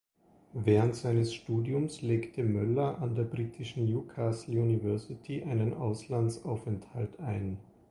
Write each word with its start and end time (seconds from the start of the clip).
Während 0.55 0.95
seines 0.95 1.31
Studiums 1.31 2.01
legte 2.01 2.43
Möller 2.43 2.99
an 3.03 3.13
der 3.13 3.21
britischen 3.23 3.85
Newcastle 3.85 4.59
University 4.59 5.43
einen 5.43 5.75
Auslandsaufenthalt 5.75 7.19
ein. 7.19 7.59